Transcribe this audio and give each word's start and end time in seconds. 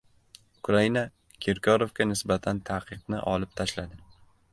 Ukraina 0.59 1.03
Kirkorovga 1.45 2.07
nisbatan 2.13 2.61
ta’qiqni 2.71 3.21
olib 3.35 3.53
tashladi 3.61 4.01